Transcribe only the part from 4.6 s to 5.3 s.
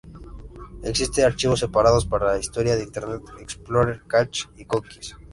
cookies.